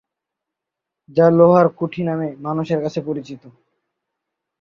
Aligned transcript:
যা 1.09 1.25
লোহার 1.37 1.67
কুঠি 1.77 2.01
নামে 2.03 2.29
মানুষের 2.45 2.79
কাছে 2.83 2.99
পরিচিত। 3.07 3.43